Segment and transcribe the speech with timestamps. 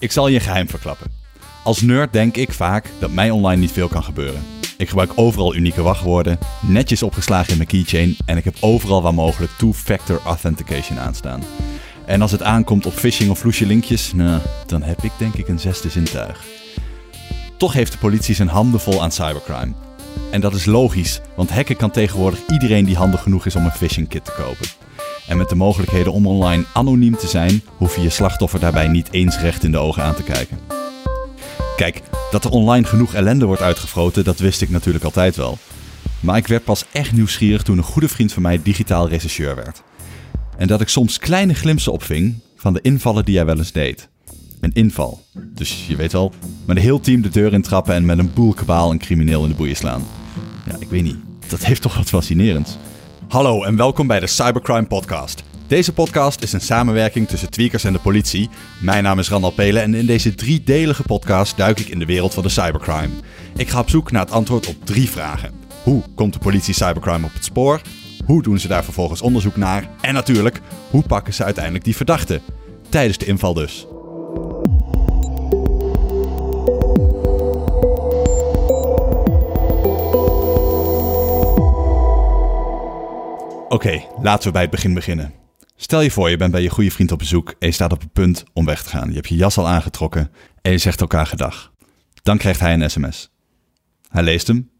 [0.00, 1.10] Ik zal je een geheim verklappen.
[1.64, 4.42] Als nerd denk ik vaak dat mij online niet veel kan gebeuren.
[4.76, 9.14] Ik gebruik overal unieke wachtwoorden, netjes opgeslagen in mijn keychain en ik heb overal waar
[9.14, 11.42] mogelijk two-factor authentication aanstaan.
[12.04, 15.48] En als het aankomt op phishing of vloesje linkjes, nou, dan heb ik denk ik
[15.48, 16.44] een zesde zintuig.
[17.56, 19.72] Toch heeft de politie zijn handen vol aan cybercrime.
[20.30, 23.70] En dat is logisch, want hacken kan tegenwoordig iedereen die handig genoeg is om een
[23.70, 24.66] phishing kit te kopen.
[25.30, 29.08] En met de mogelijkheden om online anoniem te zijn, hoef je je slachtoffer daarbij niet
[29.10, 30.58] eens recht in de ogen aan te kijken.
[31.76, 35.58] Kijk, dat er online genoeg ellende wordt uitgefroten, dat wist ik natuurlijk altijd wel.
[36.20, 39.82] Maar ik werd pas echt nieuwsgierig toen een goede vriend van mij digitaal rechercheur werd.
[40.56, 44.08] En dat ik soms kleine glimsen opving van de invallen die hij wel eens deed.
[44.60, 45.24] Een inval.
[45.54, 46.32] Dus je weet wel,
[46.64, 49.48] met een heel team de deur intrappen en met een boel kabaal een crimineel in
[49.48, 50.02] de boeien slaan.
[50.66, 51.18] Ja, ik weet niet.
[51.46, 52.76] Dat heeft toch wat fascinerends.
[53.30, 55.42] Hallo en welkom bij de Cybercrime Podcast.
[55.66, 58.48] Deze podcast is een samenwerking tussen Tweakers en de politie.
[58.80, 62.34] Mijn naam is Randal Pelen en in deze driedelige podcast duik ik in de wereld
[62.34, 63.14] van de cybercrime.
[63.56, 65.52] Ik ga op zoek naar het antwoord op drie vragen.
[65.82, 67.80] Hoe komt de politie cybercrime op het spoor?
[68.26, 69.88] Hoe doen ze daar vervolgens onderzoek naar?
[70.00, 72.42] En natuurlijk, hoe pakken ze uiteindelijk die verdachten?
[72.88, 73.86] Tijdens de inval dus.
[83.70, 85.32] Oké, laten we bij het begin beginnen.
[85.76, 88.00] Stel je voor, je bent bij je goede vriend op bezoek en je staat op
[88.00, 89.08] het punt om weg te gaan.
[89.08, 90.30] Je hebt je jas al aangetrokken
[90.62, 91.72] en je zegt elkaar gedag.
[92.22, 93.30] Dan krijgt hij een sms.
[94.08, 94.70] Hij leest hem.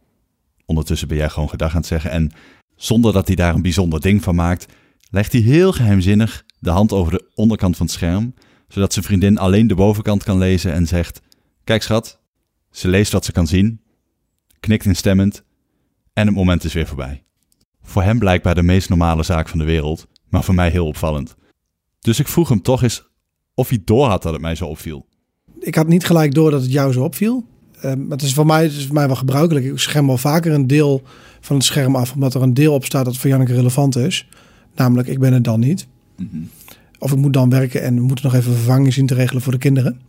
[0.66, 2.32] Ondertussen ben jij gewoon gedag aan het zeggen en
[2.76, 4.72] zonder dat hij daar een bijzonder ding van maakt,
[5.10, 8.34] legt hij heel geheimzinnig de hand over de onderkant van het scherm,
[8.68, 11.20] zodat zijn vriendin alleen de bovenkant kan lezen en zegt:
[11.64, 12.20] Kijk schat,
[12.70, 13.80] ze leest wat ze kan zien,
[14.60, 15.42] knikt instemmend
[16.12, 17.22] en het moment is weer voorbij.
[17.82, 21.36] Voor hem blijkbaar de meest normale zaak van de wereld, maar voor mij heel opvallend.
[22.00, 23.08] Dus ik vroeg hem toch eens
[23.54, 25.06] of hij door had dat het mij zo opviel.
[25.58, 27.44] Ik had niet gelijk door dat het jou zo opviel.
[27.76, 29.66] Uh, maar het is voor mij, het is voor mij wel gebruikelijk.
[29.66, 31.02] Ik scherm wel vaker een deel
[31.40, 34.28] van het scherm af, omdat er een deel op staat dat voor Janneke relevant is.
[34.74, 35.86] Namelijk, ik ben het dan niet.
[36.98, 39.52] Of ik moet dan werken en we moeten nog even vervanging zien te regelen voor
[39.52, 40.00] de kinderen.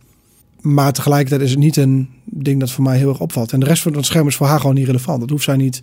[0.60, 3.52] Maar tegelijkertijd is het niet een ding dat voor mij heel erg opvalt.
[3.52, 5.20] En de rest van het scherm is voor haar gewoon niet relevant.
[5.20, 5.82] Dat hoeft zij niet,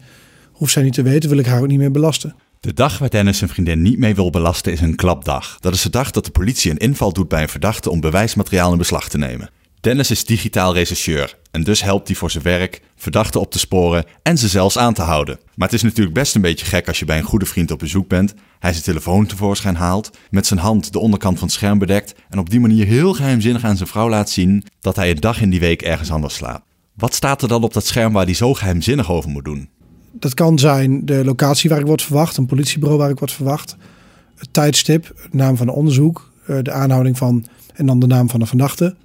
[0.60, 2.36] hoeft zij niet te weten, wil ik haar ook niet meer belasten.
[2.60, 5.58] De dag waar Dennis zijn vriendin niet mee wil belasten is een klapdag.
[5.60, 8.72] Dat is de dag dat de politie een inval doet bij een verdachte om bewijsmateriaal
[8.72, 9.50] in beslag te nemen.
[9.80, 14.06] Dennis is digitaal rechercheur en dus helpt hij voor zijn werk verdachten op te sporen
[14.24, 15.40] en ze zelfs aan te houden.
[15.56, 17.80] Maar het is natuurlijk best een beetje gek als je bij een goede vriend op
[17.80, 21.78] bezoek bent, hij zijn telefoon tevoorschijn haalt, met zijn hand de onderkant van het scherm
[21.78, 25.20] bedekt en op die manier heel geheimzinnig aan zijn vrouw laat zien dat hij een
[25.20, 26.66] dag in die week ergens anders slaapt.
[26.96, 29.70] Wat staat er dan op dat scherm waar hij zo geheimzinnig over moet doen?
[30.20, 33.76] Dat kan zijn de locatie waar ik word verwacht, een politiebureau waar ik word verwacht,
[34.36, 38.40] het tijdstip, naam van de onderzoek, eh, de aanhouding van en dan de naam van
[38.40, 38.96] de verdachte.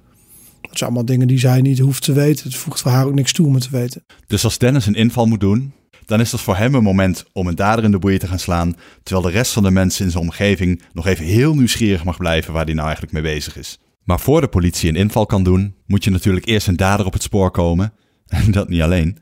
[0.61, 2.43] Dat zijn allemaal dingen die zij niet hoeft te weten.
[2.43, 4.03] Het voegt voor haar ook niks toe om het te weten.
[4.27, 5.73] Dus als Dennis een inval moet doen,
[6.05, 8.39] dan is dat voor hem een moment om een dader in de boeien te gaan
[8.39, 12.17] slaan, terwijl de rest van de mensen in zijn omgeving nog even heel nieuwsgierig mag
[12.17, 13.79] blijven waar hij nou eigenlijk mee bezig is.
[14.03, 17.13] Maar voor de politie een inval kan doen, moet je natuurlijk eerst een dader op
[17.13, 17.93] het spoor komen.
[18.27, 19.17] En dat niet alleen.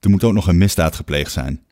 [0.00, 1.64] Er moet ook nog een misdaad gepleegd zijn.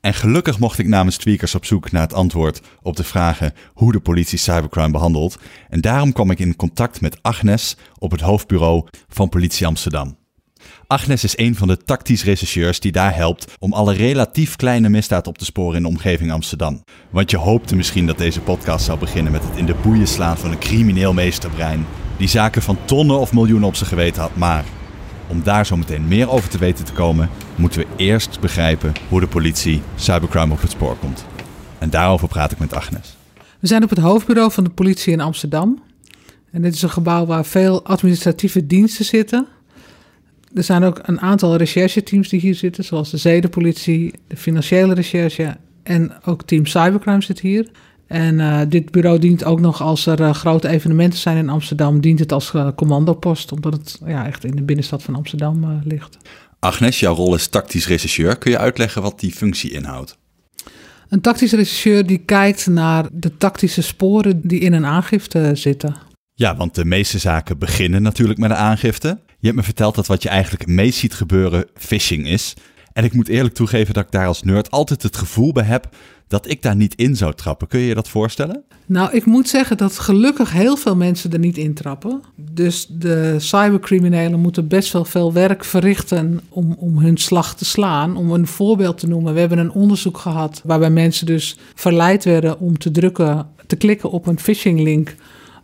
[0.00, 3.92] En gelukkig mocht ik namens Tweakers op zoek naar het antwoord op de vragen hoe
[3.92, 5.38] de politie cybercrime behandelt.
[5.68, 10.16] En daarom kwam ik in contact met Agnes op het hoofdbureau van Politie Amsterdam.
[10.86, 15.26] Agnes is een van de tactisch rechercheurs die daar helpt om alle relatief kleine misdaad
[15.26, 16.84] op te sporen in de omgeving Amsterdam.
[17.10, 20.38] Want je hoopte misschien dat deze podcast zou beginnen met het in de boeien slaan
[20.38, 24.64] van een crimineel meesterbrein die zaken van tonnen of miljoenen op zijn geweten had, maar
[25.32, 29.20] om daar zo meteen meer over te weten te komen, moeten we eerst begrijpen hoe
[29.20, 31.24] de politie cybercrime op het spoor komt.
[31.78, 33.16] En daarover praat ik met Agnes.
[33.60, 35.82] We zijn op het hoofdbureau van de politie in Amsterdam.
[36.50, 39.46] En dit is een gebouw waar veel administratieve diensten zitten.
[40.54, 45.56] Er zijn ook een aantal rechercheteams die hier zitten, zoals de zedenpolitie, de financiële recherche
[45.82, 47.70] en ook team cybercrime zit hier.
[48.12, 52.00] En uh, dit bureau dient ook nog als er uh, grote evenementen zijn in Amsterdam,
[52.00, 56.16] dient het als uh, commandopost, omdat het ja, echt in de binnenstad van Amsterdam ligt.
[56.58, 58.36] Agnes, jouw rol is tactisch rechercheur.
[58.36, 60.18] Kun je uitleggen wat die functie inhoudt?
[61.08, 65.96] Een tactisch rechercheur die kijkt naar de tactische sporen die in een aangifte zitten.
[66.34, 69.18] Ja, want de meeste zaken beginnen natuurlijk met een aangifte.
[69.38, 72.54] Je hebt me verteld dat wat je eigenlijk meest ziet gebeuren phishing is.
[72.92, 75.88] En ik moet eerlijk toegeven dat ik daar als nerd altijd het gevoel bij heb
[76.32, 77.68] dat ik daar niet in zou trappen.
[77.68, 78.62] Kun je je dat voorstellen?
[78.86, 82.20] Nou, ik moet zeggen dat gelukkig heel veel mensen er niet in trappen.
[82.36, 88.16] Dus de cybercriminelen moeten best wel veel werk verrichten om, om hun slag te slaan.
[88.16, 92.60] Om een voorbeeld te noemen, we hebben een onderzoek gehad waarbij mensen dus verleid werden
[92.60, 95.14] om te drukken, te klikken op een phishing link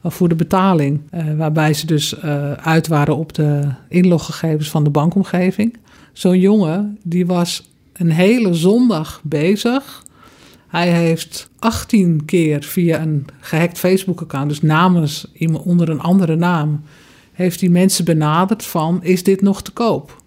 [0.03, 1.01] voor de betaling.
[1.37, 2.21] waarbij ze dus
[2.57, 5.77] uit waren op de inloggegevens van de bankomgeving.
[6.13, 10.07] Zo'n jongen die was een hele zondag bezig.
[10.69, 16.83] Hij heeft 18 keer via een gehackt Facebook-account, dus namens iemand onder een andere naam,
[17.33, 20.23] heeft hij mensen benaderd van: is dit nog te koop?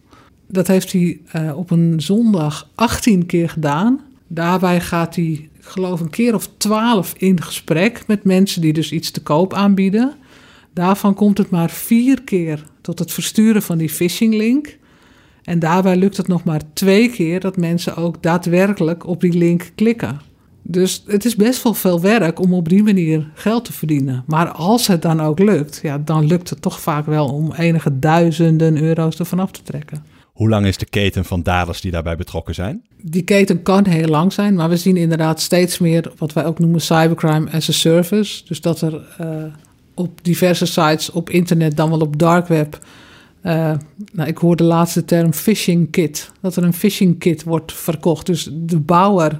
[0.47, 3.99] Dat heeft hij uh, op een zondag 18 keer gedaan.
[4.27, 8.91] Daarbij gaat hij, ik geloof, een keer of 12 in gesprek met mensen die dus
[8.91, 10.13] iets te koop aanbieden.
[10.73, 14.77] Daarvan komt het maar vier keer tot het versturen van die phishing link.
[15.43, 19.71] En daarbij lukt het nog maar twee keer dat mensen ook daadwerkelijk op die link
[19.75, 20.30] klikken.
[20.71, 24.23] Dus het is best wel veel werk om op die manier geld te verdienen.
[24.27, 27.99] Maar als het dan ook lukt, ja, dan lukt het toch vaak wel om enige
[27.99, 30.03] duizenden euro's ervan af te trekken.
[30.33, 32.83] Hoe lang is de keten van daders die daarbij betrokken zijn?
[33.01, 36.59] Die keten kan heel lang zijn, maar we zien inderdaad steeds meer wat wij ook
[36.59, 38.43] noemen cybercrime as a service.
[38.47, 39.27] Dus dat er uh,
[39.93, 42.79] op diverse sites op internet, dan wel op dark web,
[43.43, 43.71] uh,
[44.11, 46.31] nou, ik hoor de laatste term phishing kit.
[46.41, 48.25] Dat er een phishing kit wordt verkocht.
[48.25, 49.37] Dus de bouwer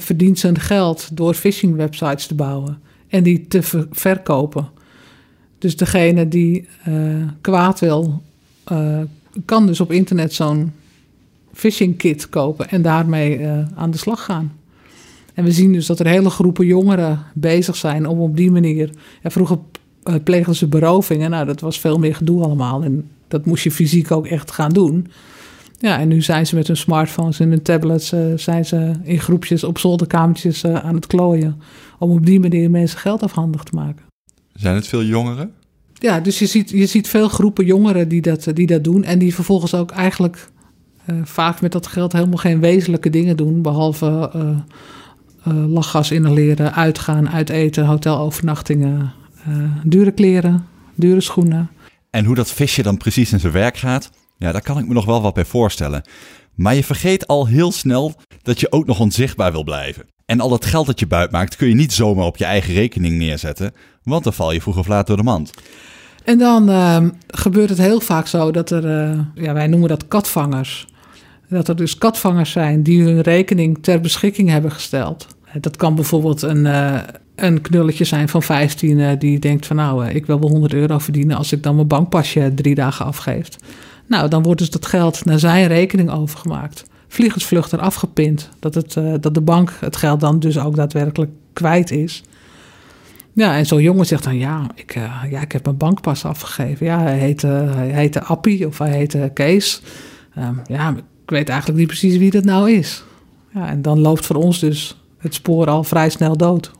[0.00, 4.68] verdient zijn geld door phishing websites te bouwen en die te ver verkopen.
[5.58, 8.22] Dus degene die uh, kwaad wil,
[9.44, 10.72] kan dus op internet zo'n
[11.52, 14.52] phishing kit kopen en daarmee aan de slag gaan.
[15.34, 18.90] En we zien dus dat er hele groepen jongeren bezig zijn om op die manier.
[19.22, 19.58] Ja, vroeger
[20.24, 21.30] plegen ze berovingen.
[21.30, 22.82] Nou, dat was veel meer gedoe allemaal.
[22.82, 25.06] En dat moest je fysiek ook echt gaan doen.
[25.84, 28.12] Ja, en nu zijn ze met hun smartphones en hun tablets...
[28.12, 31.60] Uh, zijn ze in groepjes op zolderkamertjes uh, aan het klooien...
[31.98, 34.04] om op die manier mensen geld afhandig te maken.
[34.52, 35.52] Zijn het veel jongeren?
[35.92, 39.04] Ja, dus je ziet, je ziet veel groepen jongeren die dat, die dat doen...
[39.04, 40.48] en die vervolgens ook eigenlijk
[41.06, 43.62] uh, vaak met dat geld helemaal geen wezenlijke dingen doen...
[43.62, 44.30] behalve
[45.44, 49.12] lachgas inhaleren, uitgaan, uiteten, hotelovernachtingen...
[49.84, 51.70] dure kleren, dure schoenen...
[52.10, 54.94] En hoe dat visje dan precies in zijn werk gaat, ja, daar kan ik me
[54.94, 56.02] nog wel wat bij voorstellen.
[56.54, 60.06] Maar je vergeet al heel snel dat je ook nog onzichtbaar wil blijven.
[60.26, 62.74] En al dat geld dat je buit maakt kun je niet zomaar op je eigen
[62.74, 63.72] rekening neerzetten,
[64.02, 65.50] want dan val je vroeg of laat door de mand.
[66.24, 70.08] En dan uh, gebeurt het heel vaak zo dat er, uh, ja, wij noemen dat
[70.08, 70.86] katvangers.
[71.48, 75.26] Dat er dus katvangers zijn die hun rekening ter beschikking hebben gesteld.
[75.60, 76.98] Dat kan bijvoorbeeld een, uh,
[77.34, 80.98] een knulletje zijn van 15 uh, die denkt van nou, ik wil wel 100 euro
[80.98, 83.48] verdienen als ik dan mijn bankpasje drie dagen afgeef.
[84.06, 86.84] Nou, dan wordt dus dat geld naar zijn rekening overgemaakt.
[87.08, 88.50] Vliegensvlucht eraf gepind.
[88.58, 92.22] Dat, het, uh, dat de bank het geld dan dus ook daadwerkelijk kwijt is.
[93.32, 94.94] Ja, en zo'n jongen zegt dan, ja ik,
[95.30, 96.86] ja, ik heb mijn bankpas afgegeven.
[96.86, 99.82] Ja, hij heette, hij heette Appie of hij heette Kees.
[100.38, 100.90] Um, ja,
[101.24, 103.04] ik weet eigenlijk niet precies wie dat nou is.
[103.54, 106.70] Ja, en dan loopt voor ons dus het spoor al vrij snel dood.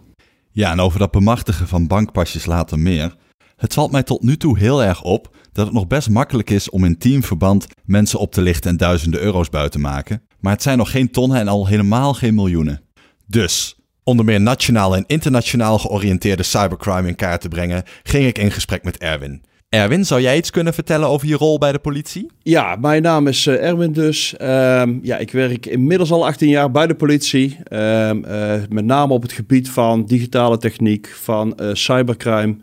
[0.50, 3.16] Ja, en over dat bemachtigen van bankpasjes later meer.
[3.56, 6.70] Het valt mij tot nu toe heel erg op dat het nog best makkelijk is
[6.70, 10.22] om in teamverband mensen op te lichten en duizenden euro's buiten te maken.
[10.40, 12.80] Maar het zijn nog geen tonnen en al helemaal geen miljoenen.
[13.26, 18.38] Dus, om de meer nationaal en internationaal georiënteerde cybercrime in kaart te brengen, ging ik
[18.38, 19.42] in gesprek met Erwin.
[19.68, 22.30] Erwin, zou jij iets kunnen vertellen over je rol bij de politie?
[22.42, 24.34] Ja, mijn naam is uh, Erwin dus.
[24.40, 27.58] Um, ja, ik werk inmiddels al 18 jaar bij de politie.
[27.70, 32.56] Um, uh, met name op het gebied van digitale techniek, van uh, cybercrime.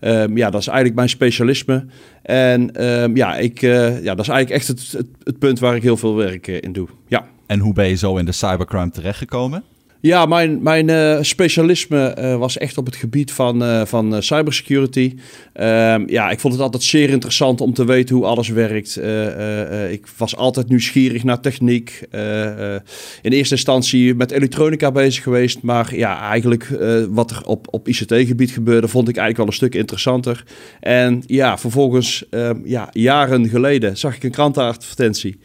[0.00, 1.86] Um, ja, dat is eigenlijk mijn specialisme.
[2.22, 2.70] En
[3.14, 6.46] ja, ik, ja, dat is eigenlijk echt het, het, punt waar ik heel veel werk
[6.46, 6.88] in doe.
[7.08, 7.26] Ja.
[7.46, 9.64] En hoe ben je zo in de cybercrime terechtgekomen?
[10.00, 15.14] Ja, mijn, mijn uh, specialisme uh, was echt op het gebied van, uh, van cybersecurity.
[15.52, 18.96] Ehm, ja, ik vond het altijd zeer interessant om te weten hoe alles werkt.
[19.90, 22.02] ik was altijd nieuwsgierig naar techniek.
[23.22, 25.62] in eerste instantie met elektronica bezig geweest.
[25.62, 26.68] Maar ja, eigenlijk
[27.10, 30.44] wat er op, op ICT-gebied gebeurde, vond ik eigenlijk wel een stuk interessanter.
[30.80, 35.38] En ja, vervolgens, ehm, ja, jaren geleden, zag ik een krantenadvertentie.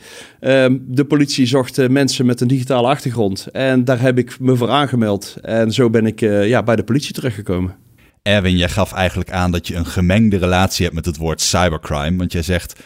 [0.44, 3.48] Um, de politie zocht mensen met een digitale achtergrond.
[3.52, 5.38] En daar heb ik me voor aangemeld.
[5.42, 7.76] En zo ben ik uh, ja, bij de politie terechtgekomen.
[8.22, 12.18] Erwin, jij gaf eigenlijk aan dat je een gemengde relatie hebt met het woord cybercrime.
[12.18, 12.80] Want jij zegt,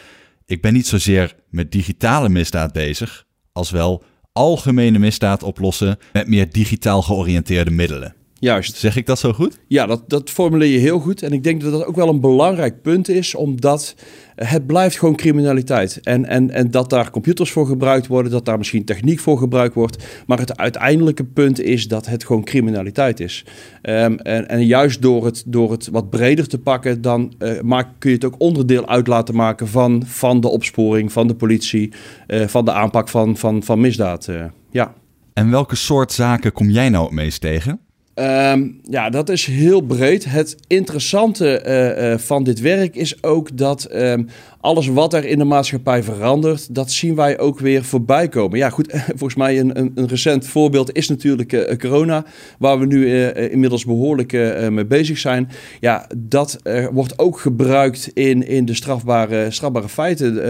[0.46, 6.50] ik ben niet zozeer met digitale misdaad bezig, als wel algemene misdaad oplossen met meer
[6.50, 8.15] digitaal georiënteerde middelen.
[8.38, 8.76] Juist.
[8.76, 9.58] Zeg ik dat zo goed?
[9.66, 11.22] Ja, dat, dat formuleer je heel goed.
[11.22, 13.94] En ik denk dat dat ook wel een belangrijk punt is, omdat
[14.34, 16.00] het blijft gewoon criminaliteit.
[16.02, 19.74] En, en, en dat daar computers voor gebruikt worden, dat daar misschien techniek voor gebruikt
[19.74, 20.04] wordt.
[20.26, 23.44] Maar het uiteindelijke punt is dat het gewoon criminaliteit is.
[23.82, 27.88] Um, en, en juist door het, door het wat breder te pakken, dan uh, maak,
[27.98, 31.92] kun je het ook onderdeel uit laten maken van, van de opsporing, van de politie,
[32.28, 34.26] uh, van de aanpak van, van, van misdaad.
[34.28, 34.94] Uh, ja.
[35.32, 37.80] En welke soort zaken kom jij nou het meest tegen?
[38.16, 40.24] Ehm, ja, dat is heel breed.
[40.24, 44.24] Het interessante eh, eh, van dit werk is ook dat ehm,
[44.66, 48.58] alles wat er in de maatschappij verandert, dat zien wij ook weer voorbij komen.
[48.58, 52.24] Ja, goed, volgens mij een, een, een recent voorbeeld is natuurlijk uh, corona,
[52.58, 54.32] waar we nu inmiddels behoorlijk
[54.70, 55.48] mee bezig zijn.
[55.80, 56.58] Ja, dat
[56.92, 60.44] wordt ook gebruikt in, in de strafbare, strafbare feiten.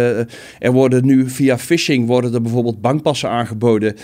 [0.59, 3.95] er worden nu via phishing worden er bijvoorbeeld bankpassen aangeboden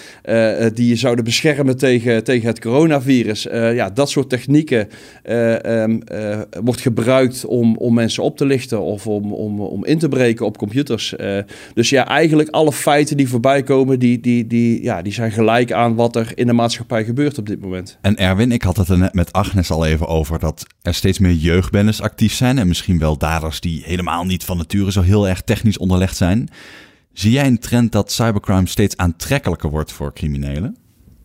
[0.74, 3.46] die je zouden beschermen tegen, tegen het coronavirus.
[3.46, 4.88] Uh, ja, dat soort technieken
[5.24, 9.98] uh, uh, wordt gebruikt om, om mensen op te lichten of om, om, om in
[10.02, 11.14] te breken op computers.
[11.74, 15.72] dus ja, eigenlijk alle feiten die voorbij komen, die, die, die, ja, die zijn gelijk
[15.72, 17.98] aan wat er in de maatschappij gebeurt op dit moment.
[18.00, 21.18] En Erwin, ik had het er net met Agnes al even over dat er steeds
[21.18, 25.28] meer jeugdbendes actief zijn en misschien wel daders die helemaal niet van nature zo heel
[25.28, 26.48] erg technisch onderlegd zijn.
[27.12, 30.76] Zie jij een trend dat cybercrime steeds aantrekkelijker wordt voor criminelen?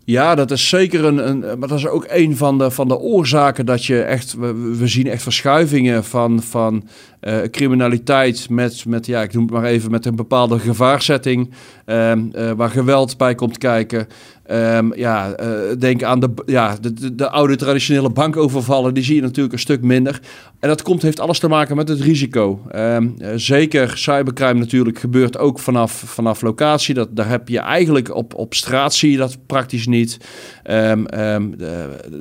[0.10, 1.40] Ja, dat is zeker een, een.
[1.40, 4.34] Maar dat is ook een van de, van de oorzaken dat je echt.
[4.34, 6.88] We, we zien echt verschuivingen van, van
[7.22, 11.54] uh, criminaliteit met, met, ja, ik noem het maar even, met een bepaalde gevaarzetting.
[11.90, 14.08] Um, uh, waar geweld bij komt kijken.
[14.52, 15.48] Um, ja, uh,
[15.80, 18.94] denk aan de, ja, de, de, de, oude traditionele bankovervallen.
[18.94, 20.20] Die zie je natuurlijk een stuk minder.
[20.60, 22.62] En dat komt, heeft alles te maken met het risico.
[22.76, 26.94] Um, zeker cybercrime natuurlijk gebeurt ook vanaf, vanaf locatie.
[26.94, 30.18] Dat, daar heb je eigenlijk op, op straat zie je dat praktisch niet.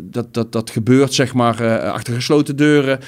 [0.02, 2.98] dat, dat, dat gebeurt zeg maar achter gesloten deuren.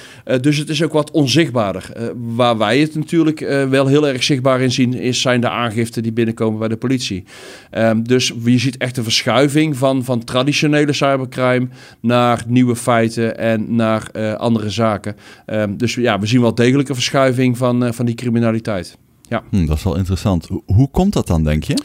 [0.41, 2.13] dus het is ook wat onzichtbaarder.
[2.15, 3.39] Waar wij het natuurlijk
[3.69, 7.23] wel heel erg zichtbaar in zien, is, zijn de aangiften die binnenkomen bij de politie.
[7.71, 11.67] Um, dus je ziet echt een verschuiving van, van traditionele cybercrime
[12.01, 15.15] naar nieuwe feiten en naar uh, andere zaken.
[15.45, 18.97] Um, dus ja, we zien wel degelijk een verschuiving van, van die criminaliteit.
[19.29, 19.43] Ja.
[19.49, 20.47] Hm, dat is wel interessant.
[20.65, 21.77] Hoe komt dat dan, denk je?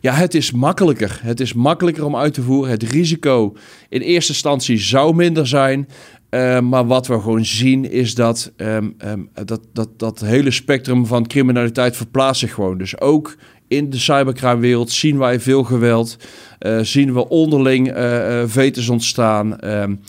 [0.00, 1.20] Ja, het is makkelijker.
[1.22, 2.70] Het is makkelijker om uit te voeren.
[2.70, 3.56] Het risico
[3.88, 5.88] in eerste instantie zou minder zijn.
[6.30, 11.06] Uh, maar wat we gewoon zien is dat, um, um, dat, dat dat hele spectrum
[11.06, 12.78] van criminaliteit verplaatst zich gewoon.
[12.78, 13.36] Dus ook
[13.68, 16.16] in de cybercrime-wereld zien wij veel geweld.
[16.60, 19.64] Uh, zien we onderling uh, vetes ontstaan.
[19.64, 20.00] Um,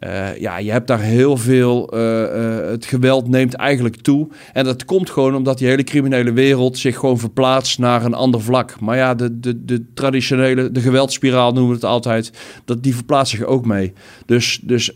[0.00, 1.94] uh, ja, je hebt daar heel veel.
[1.94, 4.28] Uh, uh, het geweld neemt eigenlijk toe.
[4.52, 8.40] En dat komt gewoon omdat die hele criminele wereld zich gewoon verplaatst naar een ander
[8.40, 8.80] vlak.
[8.80, 12.32] Maar ja, de, de, de traditionele, de geweldspiraal noemen we het altijd,
[12.64, 13.92] dat, die verplaatst zich ook mee.
[14.26, 14.92] Dus, dus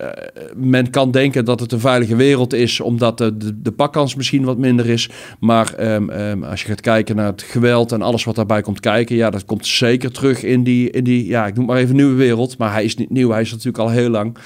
[0.57, 4.45] men kan denken dat het een veilige wereld is, omdat de, de, de pakkans misschien
[4.45, 5.11] wat minder is.
[5.41, 8.81] Maar um, um, als je gaat kijken naar het geweld en alles wat daarbij komt
[8.81, 11.97] kijken, ja, dat komt zeker terug in die, in die ja, ik noem maar even
[11.97, 12.59] nieuwe wereld.
[12.59, 14.37] Maar hij is niet nieuw, hij is natuurlijk al heel lang.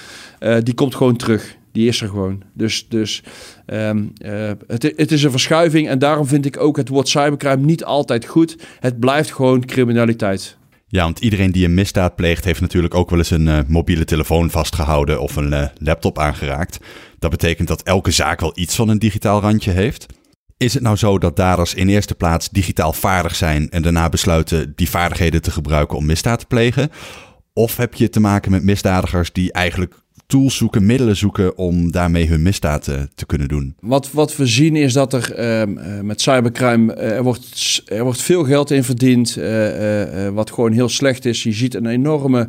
[0.43, 1.57] Uh, die komt gewoon terug.
[1.73, 2.43] Die is er gewoon.
[2.53, 3.23] Dus, dus
[3.67, 5.89] um, uh, het, het, is een verschuiving.
[5.89, 8.57] En daarom vind ik ook het woord cybercrime niet altijd goed.
[8.81, 10.57] Het blijft gewoon criminaliteit.
[10.87, 14.05] Ja, want iedereen die een misdaad pleegt, heeft natuurlijk ook wel eens een uh, mobiele
[14.05, 16.79] telefoon vastgehouden of een laptop aangeraakt.
[17.19, 20.07] Dat betekent dat elke zaak wel iets van een digitaal randje heeft.
[20.63, 24.73] Is het nou zo dat daders in eerste plaats digitaal vaardig zijn en daarna besluiten
[24.77, 26.91] die vaardigheden te gebruiken om misdaad te plegen?
[27.53, 30.02] Of heb je te maken met misdadigers die eigenlijk
[30.33, 32.85] tools zoeken, middelen zoeken om daarmee hun misdaad
[33.15, 33.75] te kunnen doen.
[33.81, 38.23] Wat, wat we zien is dat er uh, met cybercrime, uh, er, wordt, er wordt
[38.23, 39.39] veel geld in verdiend,
[40.35, 41.43] wat gewoon heel slecht is.
[41.43, 42.49] Je ziet een enorme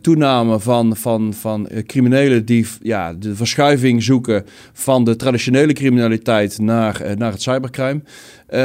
[0.00, 7.02] toename van, van, van criminelen die ja, de verschuiving zoeken van de traditionele criminaliteit naar,
[7.16, 8.02] naar het cybercrime.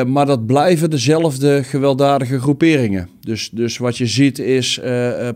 [0.08, 3.10] Maar dat blijven dezelfde gewelddadige groeperingen.
[3.20, 4.80] Dus, dus wat je ziet is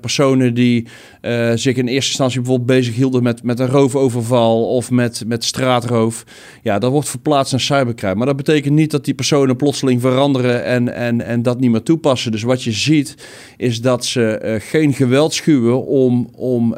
[0.01, 0.87] personen die
[1.55, 6.23] zich in eerste instantie bijvoorbeeld bezig hielden met, met een roofoverval of met, met straatroof.
[6.63, 8.15] Ja, dat wordt verplaatst naar cybercrime.
[8.15, 11.83] Maar dat betekent niet dat die personen plotseling veranderen en, en, en dat niet meer
[11.83, 12.31] toepassen.
[12.31, 13.15] Dus wat je ziet
[13.57, 16.75] is dat ze geen geweld schuwen om, om,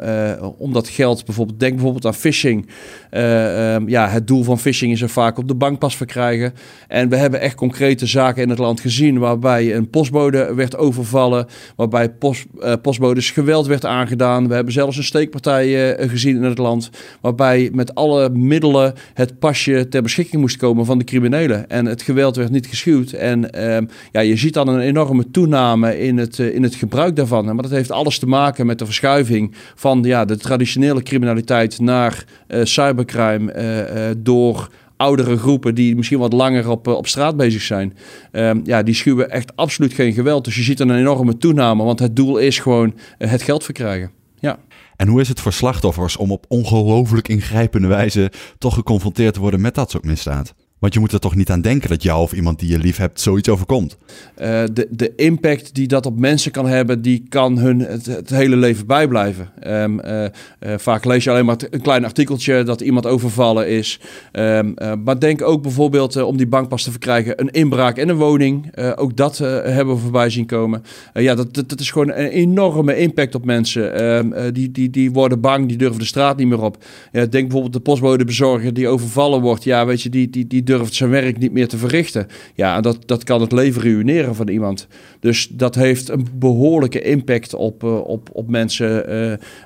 [0.58, 2.66] om dat geld bijvoorbeeld, denk bijvoorbeeld aan phishing.
[3.12, 6.54] Um, ja, het doel van phishing is er vaak op de bankpas verkrijgen.
[6.88, 11.46] En we hebben echt concrete zaken in het land gezien waarbij een postbode werd overvallen,
[11.76, 14.48] waarbij post, uh, postbodes geweld werd aangedaan.
[14.48, 19.88] We hebben zelfs een steekpartij gezien in het land waarbij met alle middelen het pasje
[19.88, 21.68] ter beschikking moest komen van de criminelen.
[21.68, 23.12] En het geweld werd niet geschuwd.
[23.12, 23.76] En uh,
[24.12, 27.44] ja, je ziet dan een enorme toename in het, in het gebruik daarvan.
[27.44, 32.24] Maar dat heeft alles te maken met de verschuiving van ja, de traditionele criminaliteit naar
[32.64, 34.68] cybercrime door
[35.00, 37.96] oudere groepen die misschien wat langer op, eh, op straat bezig zijn.
[38.32, 40.44] Um, ja, die schuwen echt absoluut geen geweld.
[40.44, 44.10] Dus je ziet een enorme toename, want het doel is gewoon uh, het geld verkrijgen.
[44.38, 44.58] Ja.
[44.96, 49.60] En hoe is het voor slachtoffers om op ongelooflijk ingrijpende wijze toch geconfronteerd te worden
[49.60, 50.54] met dat soort misdaad?
[50.80, 52.96] Want je moet er toch niet aan denken dat jou of iemand die je lief
[52.96, 53.96] hebt zoiets overkomt.
[54.40, 58.56] Uh, de, de impact die dat op mensen kan hebben, die kan hun het, hele
[58.56, 59.50] leven bijblijven.
[59.66, 60.28] Um, uh, uh,
[60.76, 64.00] vaak lees je alleen maar een klein artikeltje dat iemand overvallen is.
[64.32, 68.78] Um, maar denk ook bijvoorbeeld om die bankpas te verkrijgen, een inbraak in een woning.
[68.96, 70.82] ook dat hebben we voorbij zien komen.
[71.14, 74.04] ja, dat, dat, is gewoon een enorme impact op mensen.
[74.04, 76.84] Um, die, die, die worden bang, die durven de straat niet meer op.
[77.12, 79.64] Denk bijvoorbeeld de postbodebezorger die overvallen wordt.
[79.64, 82.26] Ja, weet je, die, die, die durft zijn werk niet meer te verrichten.
[82.54, 84.86] Ja, dat, dat kan het leven ruïneren van iemand.
[85.20, 89.12] Dus dat heeft een behoorlijke impact op, uh, op, op mensen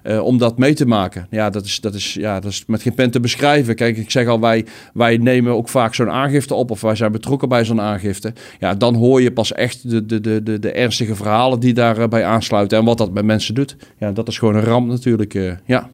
[0.04, 1.26] uh, uh, om dat mee te maken.
[1.30, 3.74] Ja dat, is, dat, is, ja, dat is met geen pen te beschrijven.
[3.74, 7.12] Kijk, ik zeg al, wij, wij nemen ook vaak zo'n aangifte op of wij zijn
[7.12, 8.32] betrokken bij zo'n aangifte.
[8.60, 12.24] Ja, dan hoor je pas echt de, de, de, de, de ernstige verhalen die daarbij
[12.24, 13.76] aansluiten en wat dat met mensen doet.
[13.98, 15.32] Ja, dat is gewoon een ramp natuurlijk.
[15.66, 15.90] ja.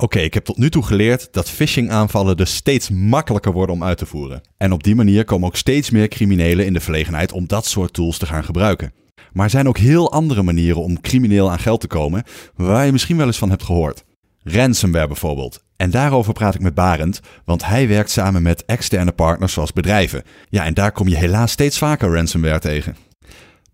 [0.00, 3.98] Oké, ik heb tot nu toe geleerd dat phishing-aanvallen dus steeds makkelijker worden om uit
[3.98, 4.40] te voeren.
[4.56, 7.92] En op die manier komen ook steeds meer criminelen in de verlegenheid om dat soort
[7.92, 8.92] tools te gaan gebruiken.
[9.32, 12.92] Maar er zijn ook heel andere manieren om crimineel aan geld te komen, waar je
[12.92, 14.04] misschien wel eens van hebt gehoord.
[14.42, 15.64] Ransomware bijvoorbeeld.
[15.76, 20.22] En daarover praat ik met Barend, want hij werkt samen met externe partners zoals bedrijven.
[20.48, 22.96] Ja, en daar kom je helaas steeds vaker ransomware tegen.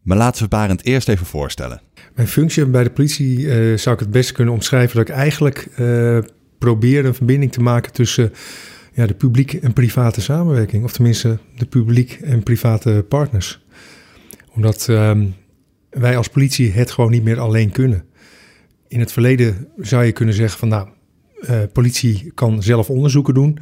[0.03, 1.81] Maar laten we Barend eerst even voorstellen.
[2.17, 5.69] Mijn functie bij de politie uh, zou ik het best kunnen omschrijven dat ik eigenlijk
[5.79, 6.19] uh,
[6.59, 8.33] probeer een verbinding te maken tussen
[8.93, 10.85] ja, de publiek en private samenwerking.
[10.85, 13.65] Of tenminste de publiek en private partners.
[14.55, 15.35] Omdat um,
[15.91, 18.05] wij als politie het gewoon niet meer alleen kunnen.
[18.89, 20.89] In het verleden zou je kunnen zeggen van nou,
[21.41, 23.59] uh, politie kan zelf onderzoeken doen.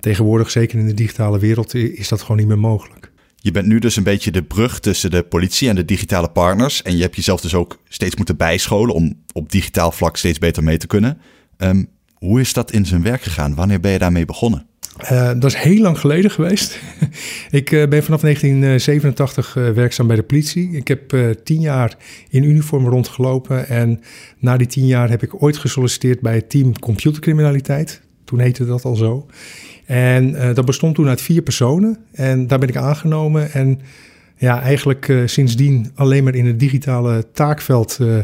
[0.00, 3.03] Tegenwoordig, zeker in de digitale wereld, is dat gewoon niet meer mogelijk.
[3.44, 6.82] Je bent nu dus een beetje de brug tussen de politie en de digitale partners.
[6.82, 10.62] En je hebt jezelf dus ook steeds moeten bijscholen om op digitaal vlak steeds beter
[10.62, 11.18] mee te kunnen.
[11.58, 13.54] Um, hoe is dat in zijn werk gegaan?
[13.54, 14.66] Wanneer ben je daarmee begonnen?
[15.02, 16.78] Uh, dat is heel lang geleden geweest.
[17.50, 20.70] ik uh, ben vanaf 1987 uh, werkzaam bij de politie.
[20.70, 21.96] Ik heb tien jaar
[22.28, 23.68] in uniform rondgelopen.
[23.68, 24.00] En
[24.38, 28.00] na die tien jaar heb ik ooit gesolliciteerd bij het team computercriminaliteit.
[28.24, 29.26] Toen heette dat al zo.
[29.86, 31.98] En uh, dat bestond toen uit vier personen.
[32.12, 33.52] En daar ben ik aangenomen.
[33.52, 33.80] En
[34.36, 38.18] ja, eigenlijk uh, sindsdien alleen maar in het digitale taakveld uh,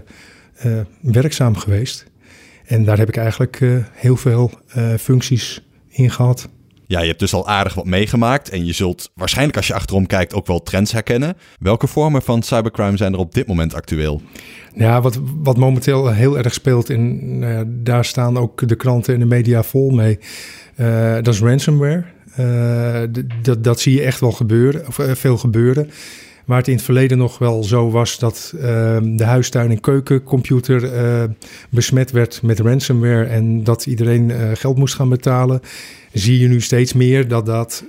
[1.01, 2.07] werkzaam geweest.
[2.65, 3.61] En daar heb ik eigenlijk
[3.93, 4.51] heel veel
[4.99, 6.49] functies in gehad.
[6.87, 10.07] Ja, je hebt dus al aardig wat meegemaakt en je zult waarschijnlijk als je achterom
[10.07, 11.37] kijkt ook wel trends herkennen.
[11.59, 14.23] Welke vormen van cybercrime zijn er op dit moment actueel?
[14.75, 19.27] Ja, wat, wat momenteel heel erg speelt, en daar staan ook de kranten en de
[19.27, 20.19] media vol mee,
[20.81, 22.05] uh, dat is ransomware.
[22.41, 25.91] Uh, dat, dat zie je echt wel gebeuren, of, veel gebeuren.
[26.45, 30.91] Waar het in het verleden nog wel zo was dat ehm, de huistuin- en keukencomputer
[31.69, 35.61] besmet werd met ransomware en dat iedereen geld moest gaan betalen,
[36.13, 37.85] zie je nu steeds meer dat dat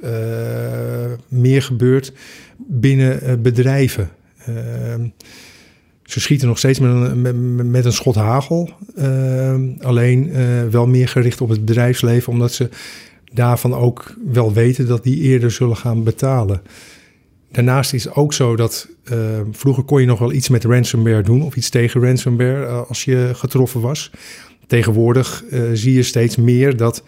[1.27, 2.13] meer gebeurt
[2.57, 4.09] binnen bedrijven.
[4.45, 5.07] Ehm,
[6.11, 8.69] ze schieten nog steeds met een, met, met een schot hagel.
[8.97, 12.69] Uh, alleen uh, wel meer gericht op het bedrijfsleven, omdat ze
[13.33, 16.61] daarvan ook wel weten dat die eerder zullen gaan betalen.
[17.51, 19.17] Daarnaast is het ook zo dat uh,
[19.51, 23.03] vroeger kon je nog wel iets met ransomware doen of iets tegen ransomware uh, als
[23.03, 24.11] je getroffen was.
[24.67, 27.03] Tegenwoordig uh, zie je steeds meer dat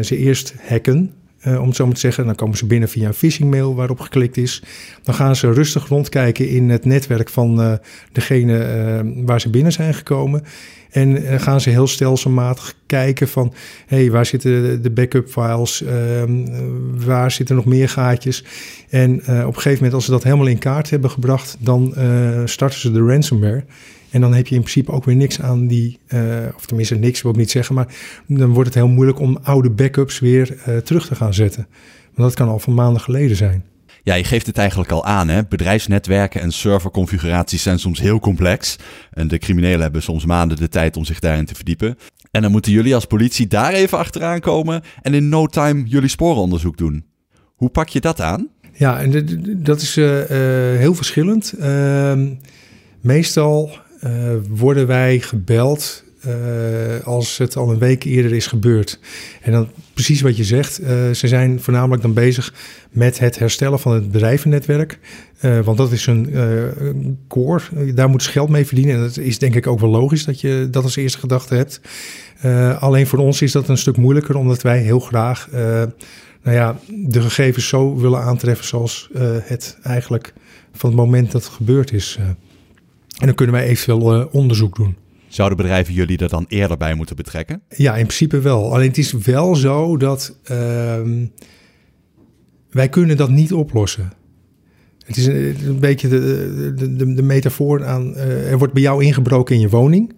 [0.00, 1.12] ze eerst hacken
[1.44, 2.26] om het zo maar te zeggen.
[2.26, 4.62] Dan komen ze binnen via een phishing mail waarop geklikt is.
[5.02, 7.72] Dan gaan ze rustig rondkijken in het netwerk van uh,
[8.12, 10.42] degene uh, waar ze binnen zijn gekomen.
[10.90, 13.54] En gaan ze heel stelselmatig kijken van...
[13.86, 15.82] hey, waar zitten de backup files?
[15.82, 16.46] Ehm,
[17.04, 18.44] waar zitten nog meer gaatjes?
[18.88, 21.56] En op een gegeven moment, als ze dat helemaal in kaart hebben gebracht...
[21.58, 21.94] dan
[22.44, 23.64] starten ze de ransomware...
[24.10, 26.22] En dan heb je in principe ook weer niks aan die, uh,
[26.56, 27.94] of tenminste niks wil ik niet zeggen, maar
[28.26, 31.66] dan wordt het heel moeilijk om oude backups weer uh, terug te gaan zetten.
[32.14, 33.64] Want dat kan al van maanden geleden zijn.
[34.02, 35.28] Ja, je geeft het eigenlijk al aan.
[35.28, 35.44] Hè?
[35.44, 38.76] Bedrijfsnetwerken en serverconfiguraties zijn soms heel complex.
[39.10, 41.96] En de criminelen hebben soms maanden de tijd om zich daarin te verdiepen.
[42.30, 46.08] En dan moeten jullie als politie daar even achteraan komen en in no time jullie
[46.08, 47.04] sporenonderzoek doen.
[47.54, 48.48] Hoe pak je dat aan?
[48.72, 49.26] Ja, en
[49.62, 50.06] dat is uh,
[50.76, 51.52] heel verschillend.
[51.52, 52.28] Ehm,
[53.00, 53.70] meestal
[54.04, 54.10] uh,
[54.48, 58.98] worden wij gebeld uh, als het al een week eerder is gebeurd.
[59.42, 62.54] En dan precies wat je zegt, uh, ze zijn voornamelijk dan bezig
[62.90, 64.98] met het herstellen van het bedrijvennetwerk.
[65.64, 68.94] want dat is een core, daar moeten ze geld mee verdienen.
[68.94, 71.80] En dat is denk ik ook wel logisch dat je dat als eerste gedachte hebt.
[72.80, 75.48] alleen voor ons is dat een stuk moeilijker, omdat wij heel graag
[76.42, 79.10] nou ja, de gegevens zo willen aantreffen zoals
[79.42, 80.32] het eigenlijk
[80.72, 82.18] van het moment dat het gebeurd is.
[83.20, 84.96] En dan kunnen wij eventueel uh, onderzoek doen.
[85.28, 87.62] Zouden bedrijven jullie er dan eerder bij moeten betrekken?
[87.68, 88.72] Ja, in principe wel.
[88.72, 91.00] Alleen het is wel zo dat uh,
[92.70, 94.12] wij kunnen dat niet oplossen.
[95.04, 99.04] Het is een, een beetje de, de, de, metafoor aan, uh, er wordt bij jou
[99.04, 100.14] ingebroken in je woning.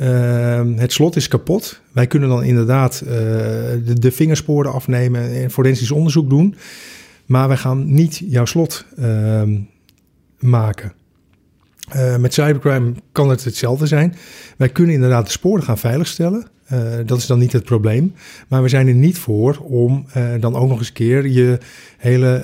[0.00, 1.80] Uh, het slot is kapot.
[1.92, 6.54] Wij kunnen dan inderdaad uh, de, de, vingersporen afnemen en forensisch onderzoek doen.
[7.26, 9.58] Maar wij gaan niet jouw slot ehm,
[10.38, 10.92] maken.
[11.96, 14.14] Uh, met cybercrime kan het hetzelfde zijn.
[14.56, 16.46] Wij kunnen inderdaad de sporen gaan veiligstellen.
[16.72, 18.14] Uh, dat is dan niet het probleem.
[18.48, 21.58] Maar we zijn er niet voor om uh, dan ook nog eens een keer je
[21.98, 22.42] hele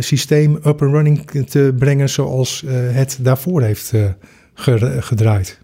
[0.00, 3.92] systeem up and running te brengen zoals het daarvoor heeft
[4.98, 5.58] gedraaid.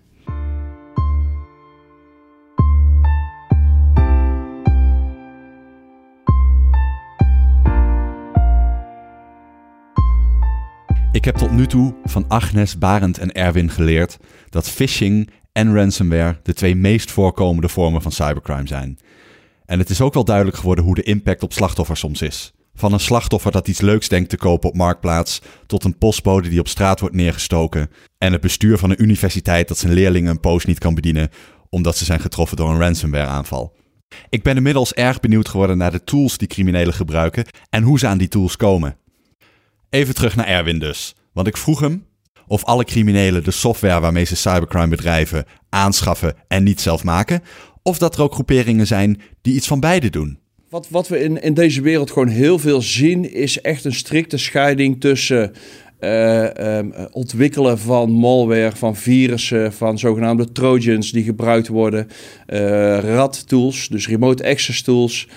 [11.12, 16.40] Ik heb tot nu toe van Agnes, Barend en Erwin geleerd dat phishing en ransomware
[16.42, 18.98] de twee meest voorkomende vormen van cybercrime zijn.
[19.64, 22.52] En het is ook wel duidelijk geworden hoe de impact op slachtoffers soms is.
[22.74, 26.60] Van een slachtoffer dat iets leuks denkt te kopen op marktplaats, tot een postbode die
[26.60, 30.66] op straat wordt neergestoken, en het bestuur van een universiteit dat zijn leerlingen een post
[30.66, 31.30] niet kan bedienen
[31.68, 33.76] omdat ze zijn getroffen door een ransomware aanval.
[34.28, 38.06] Ik ben inmiddels erg benieuwd geworden naar de tools die criminelen gebruiken en hoe ze
[38.06, 38.96] aan die tools komen.
[39.92, 41.14] Even terug naar Erwin dus.
[41.32, 42.06] Want ik vroeg hem
[42.46, 47.42] of alle criminelen de software waarmee ze cybercrime bedrijven aanschaffen en niet zelf maken.
[47.82, 50.38] Of dat er ook groeperingen zijn die iets van beide doen.
[50.68, 54.36] Wat, wat we in, in deze wereld gewoon heel veel zien, is echt een strikte
[54.36, 55.52] scheiding tussen
[56.00, 56.78] uh,
[57.10, 62.06] ontwikkelen van malware, van virussen, van zogenaamde trojans die gebruikt worden,
[62.46, 65.28] uh, RAT tools, dus remote access tools.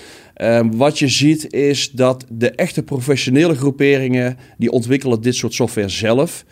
[0.41, 5.89] Um, wat je ziet is dat de echte professionele groeperingen, die ontwikkelen dit soort software
[5.89, 6.45] zelf.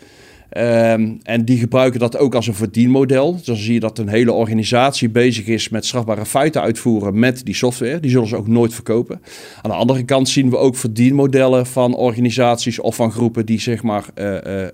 [0.58, 3.32] Um, en die gebruiken dat ook als een verdienmodel.
[3.32, 7.44] Dus dan zie je dat een hele organisatie bezig is met strafbare feiten uitvoeren met
[7.44, 8.00] die software.
[8.00, 9.20] Die zullen ze ook nooit verkopen.
[9.62, 13.82] Aan de andere kant zien we ook verdienmodellen van organisaties of van groepen die zeg
[13.82, 14.68] maar uh, uh, uh,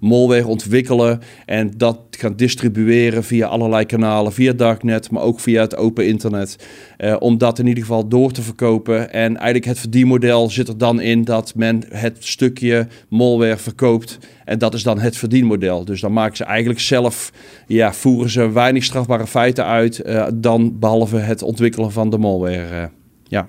[0.00, 5.76] malware ontwikkelen en dat gaan distribueren via allerlei kanalen, via darknet, maar ook via het
[5.76, 6.56] open internet.
[7.18, 9.12] om dat in ieder geval door te verkopen.
[9.12, 14.18] En eigenlijk het verdienmodel zit er dan in dat men het stukje malware verkoopt.
[14.52, 15.84] En dat is dan het verdienmodel.
[15.84, 17.32] Dus dan maken ze eigenlijk zelf,
[17.66, 22.80] ja, voeren ze weinig strafbare feiten uit, uh, dan behalve het ontwikkelen van de malware.
[22.80, 22.84] Uh,
[23.22, 23.48] ja.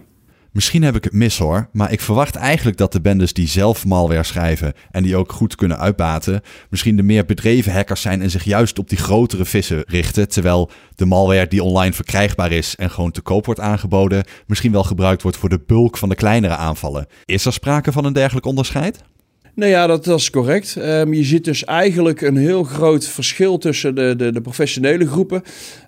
[0.51, 3.85] Misschien heb ik het mis hoor, maar ik verwacht eigenlijk dat de bendes die zelf
[3.85, 8.29] malware schrijven en die ook goed kunnen uitbaten, misschien de meer bedreven hackers zijn en
[8.29, 12.91] zich juist op die grotere vissen richten, terwijl de malware die online verkrijgbaar is en
[12.91, 16.55] gewoon te koop wordt aangeboden, misschien wel gebruikt wordt voor de bulk van de kleinere
[16.55, 17.07] aanvallen.
[17.25, 19.03] Is er sprake van een dergelijk onderscheid?
[19.55, 20.75] Nou ja, dat, is correct.
[20.75, 25.43] Um, je ziet dus eigenlijk een heel groot verschil tussen de, de, de professionele groepen.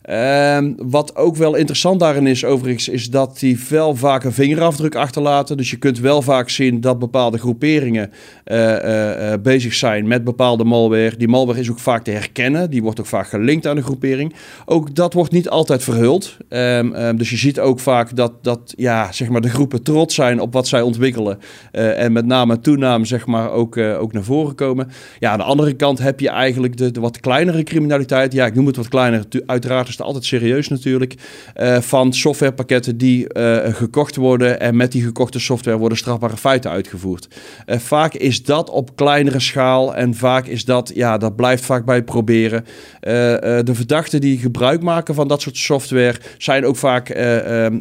[0.10, 4.96] Um, wat ook wel interessant daarin is, overigens, is dat die wel vaak een vingerafdruk
[4.96, 5.58] achterlaten.
[5.58, 8.12] Dus je kunt wel vaak zien dat bepaalde groeperingen
[8.46, 11.18] uh, uh, uh, bezig zijn met bepaalde malware.
[11.18, 12.70] Die malware is ook vaak te herkennen.
[12.70, 14.34] Die wordt ook vaak gelinkt aan de groepering.
[14.66, 16.38] Ook dat wordt niet altijd verhuld.
[16.50, 20.40] Um, dus je ziet ook vaak dat, dat ja, zeg maar de groepen trots zijn
[20.40, 21.40] op wat zij ontwikkelen.
[21.72, 24.90] en met name en toename zeg maar, ook, ook naar voren komen.
[25.20, 28.34] Ja, aan de andere kant heb je eigenlijk de, de wat kleinere criminaliteit.
[28.34, 29.24] Ja, ik noem het wat kleiner.
[29.46, 31.16] Uiteraard is altijd serieus natuurlijk.
[31.56, 36.72] Uh, van softwarepakketten die uh, gekocht worden en met die gekochte software worden strafbare feiten
[36.72, 37.28] uitgevoerd.
[37.66, 41.86] Uh, vaak is dat op kleinere schaal en vaak is dat, ja, dat blijft vaak
[41.86, 42.66] bij proberen.
[43.00, 47.80] de verdachten die gebruik maken van dat soort software zijn ook vaak ehm,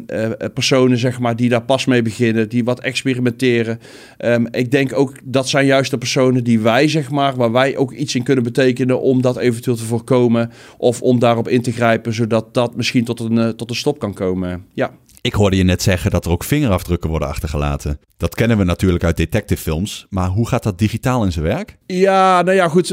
[0.53, 3.79] personen, zeg maar, die daar pas mee beginnen, die wat experimenteren.
[4.17, 7.77] Um, ik denk ook dat zijn juist de personen die wij, zeg maar, waar wij
[7.77, 11.71] ook iets in kunnen betekenen om dat eventueel te voorkomen of om daarop in te
[11.71, 14.65] grijpen zodat dat misschien tot een, tot een stop kan komen.
[14.73, 14.91] Ja.
[15.21, 17.99] Ik hoorde je net zeggen dat er ook vingerafdrukken worden achtergelaten.
[18.17, 21.77] Dat kennen we natuurlijk uit detectivefilms, maar hoe gaat dat digitaal in zijn werk?
[21.85, 22.87] Ja, nou ja, goed.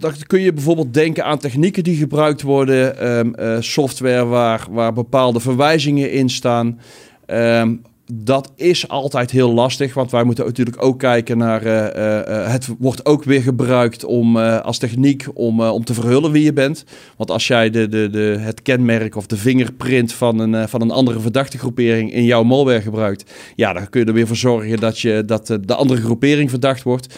[0.00, 6.12] Dan kun je bijvoorbeeld denken aan technieken die gebruikt worden, software waar, waar bepaalde verwijzingen
[6.12, 6.80] in staan.
[7.26, 11.66] Um, dat is altijd heel lastig, want wij moeten natuurlijk ook kijken naar.
[11.66, 16.44] Uh, uh, het wordt ook weer gebruikt om, als techniek om, om te verhullen wie
[16.44, 16.84] je bent.
[17.16, 20.90] Want als jij de, de, de, het kenmerk of de vingerprint van een, van een
[20.90, 24.80] andere verdachte groepering in jouw malware gebruikt, ja, dan kun je er weer voor zorgen
[24.80, 27.14] dat, je, dat de andere groepering verdacht wordt.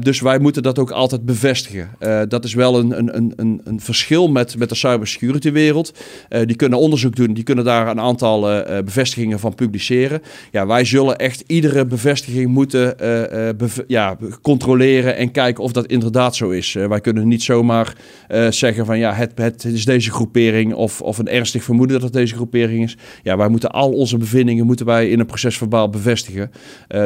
[0.00, 1.90] dus wij moeten dat ook altijd bevestigen.
[2.28, 5.92] dat is wel een, een, een, een verschil met, met de cybersecurity wereld.
[6.28, 8.40] die kunnen onderzoek doen, die kunnen daar een aantal
[8.84, 10.15] bevestigingen van publiceren.
[10.50, 12.94] Ja, wij zullen echt iedere bevestiging moeten
[13.86, 16.72] ja, controleren en kijken of dat inderdaad zo is.
[16.72, 17.96] wij kunnen niet zomaar
[18.50, 22.12] zeggen van ja, het, het is deze groepering of, of een ernstig vermoeden dat het
[22.12, 22.96] deze groepering is.
[23.22, 26.50] Ja, wij moeten al onze bevindingen moeten wij in een procesverbaal bevestigen.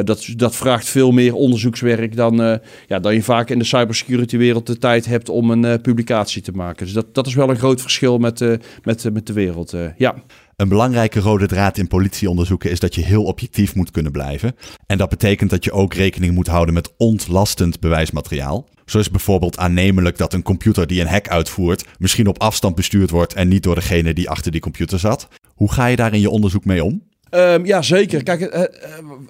[0.03, 4.67] dat, dat vraagt veel meer onderzoekswerk dan, ja, dan je vaak in de cybersecurity wereld
[4.67, 6.85] de tijd hebt om een publicatie te maken.
[6.85, 8.39] Dus dat, dat is wel een groot verschil met,
[8.83, 9.75] met, met de wereld.
[9.97, 10.15] ja.
[10.61, 14.55] Een belangrijke rode draad in politieonderzoeken is dat je heel objectief moet kunnen blijven.
[14.85, 18.67] En dat betekent dat je ook rekening moet houden met ontlastend bewijsmateriaal.
[18.85, 23.09] Zo is bijvoorbeeld aannemelijk dat een computer die een hack uitvoert misschien op afstand bestuurd
[23.09, 25.27] wordt en niet door degene die achter die computer zat.
[25.53, 27.03] Hoe ga je daar in je onderzoek mee om?
[27.35, 28.23] Um, ja, zeker.
[28.23, 28.69] Kijk,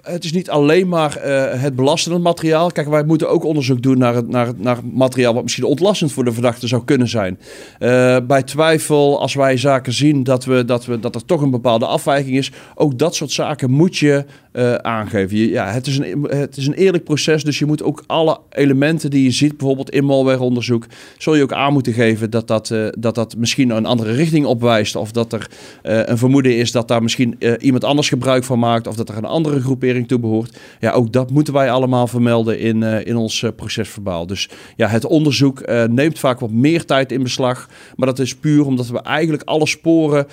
[0.02, 2.70] het, is niet alleen maar uh, het belastende materiaal.
[2.70, 6.24] Kijk, wij moeten ook onderzoek doen naar, het, naar, naar materiaal wat misschien ontlastend voor
[6.24, 7.38] de verdachte zou kunnen zijn.
[7.80, 11.50] Uh, bij twijfel, als wij zaken zien dat, we, dat, we, dat er toch een
[11.50, 15.36] bepaalde afwijking is, ook dat soort zaken moet je uh, aangeven.
[15.36, 18.38] Je, ja, het, is een, het is een eerlijk proces, dus je moet ook alle
[18.50, 20.86] elementen die je ziet, bijvoorbeeld in malwareonderzoek,
[21.18, 24.96] zul je ook aan moeten geven dat dat, dat, dat misschien een andere richting opwijst.
[24.96, 25.50] Of dat er
[25.82, 28.86] een vermoeden is dat daar misschien iemand anders gebruik van maakt.
[28.86, 30.58] Of dat er een andere groepering toe behoort.
[30.80, 34.26] Ja, ook dat moeten wij allemaal vermelden in, in ons procesverbaal.
[34.26, 37.68] Dus ja, het onderzoek neemt vaak wat meer tijd in beslag.
[37.96, 40.26] Maar dat is puur omdat we eigenlijk alle sporen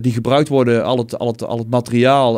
[0.00, 2.32] die gebruikt worden, al het, al het, al het materiaal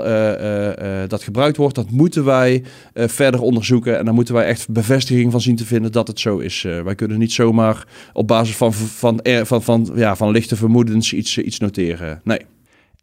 [1.09, 2.63] dat gebruikt wordt, dat moeten wij
[2.95, 3.99] verder onderzoeken.
[3.99, 6.63] En daar moeten wij echt bevestiging van zien te vinden dat het zo is.
[6.63, 11.39] Wij kunnen niet zomaar op basis van, van, van, van, ja, van lichte vermoedens iets,
[11.39, 12.21] iets noteren.
[12.25, 12.54] Nee.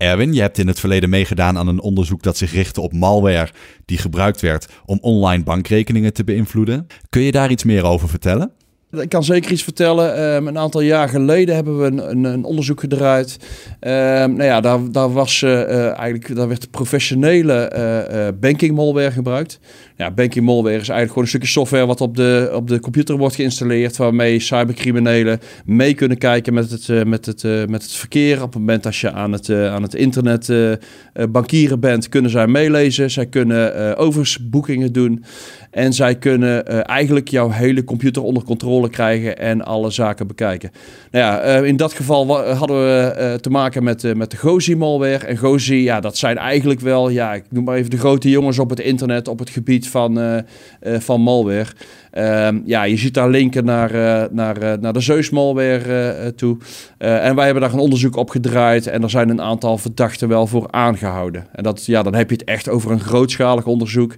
[0.02, 3.52] Erwin, je hebt in het verleden meegedaan aan een onderzoek dat zich richtte op malware
[3.86, 6.88] die gebruikt werd om online bankrekeningen te beïnvloeden.
[7.10, 8.52] Kun je daar iets meer over vertellen?
[8.99, 10.34] Ik kan zeker iets vertellen.
[10.36, 13.38] Um, een aantal jaar geleden hebben we een, een, onderzoek gedraaid.
[13.80, 13.89] Um,
[14.36, 19.60] nou ja, daar, daar, was, uh, eigenlijk, daar werd professionele uh, banking malware gebruikt.
[19.97, 23.17] Ja, banking malware is eigenlijk gewoon een stukje software wat op de, op de computer
[23.17, 23.97] wordt geïnstalleerd.
[23.97, 28.36] Waarmee cybercriminelen mee kunnen kijken met het, met het, met het verkeer.
[28.36, 30.54] Op het moment dat je aan het, aan het internet
[31.30, 33.12] bankieren bent, kunnen zij meelezen.
[33.12, 35.23] Zij kunnen oversboekingen doen.
[35.72, 40.72] En zij kunnen eigenlijk jouw hele computer onder controle krijgen en alle zaken bekijken.
[41.12, 45.26] Nou ja, eh, in dat geval hadden we eh, te maken met, met de Gozi-malware.
[45.26, 48.60] En Gozi, ja, dat zijn eigenlijk wel, ja, ik noem maar even de grote jongens
[48.60, 50.44] op het internet op het gebied van,
[50.82, 51.70] van malware.
[52.12, 53.91] Ehm, ja, je ziet daar linken naar,
[54.32, 56.58] naar, naar de Zeus-malware toe.
[56.97, 60.47] en wij hebben daar een onderzoek op gedraaid en er zijn een aantal verdachten wel
[60.47, 61.47] voor aangehouden.
[61.52, 64.15] En dat, ja, dan heb je het echt over een grootschalig onderzoek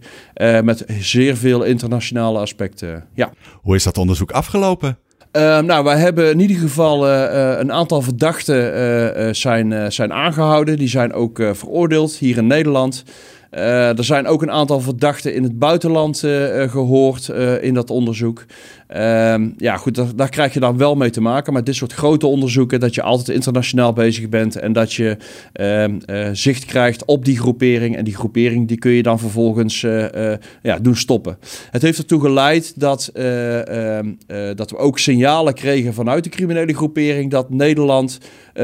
[0.64, 3.04] met zeer veel internationale aspecten.
[3.14, 3.32] Ja.
[3.62, 4.98] Hoe is dat onderzoek afgelopen?
[5.38, 10.78] Uh, nou, wij hebben in ieder geval uh, een aantal verdachten zijn, zijn aangehouden.
[10.78, 13.04] Die zijn ook veroordeeld hier in Nederland.
[13.56, 17.90] Uh, er zijn ook een aantal verdachten in het buitenland uh, gehoord uh, in dat
[17.90, 18.46] onderzoek.
[18.88, 21.54] Ehm, ja, goed, daar, daar, krijg je dan wel mee te maken.
[21.54, 25.18] Maar dit soort grote onderzoeken, dat je altijd internationaal bezig bent en dat je
[25.54, 26.00] ehm,
[26.36, 27.98] zicht krijgt op die groepering.
[27.98, 29.82] En die groepering die kun je dan vervolgens
[30.62, 31.38] ja, doen stoppen.
[31.72, 34.12] Het heeft ertoe geleid dat, ehm,
[34.56, 38.18] dat we ook signalen kregen vanuit de criminele groepering dat Nederland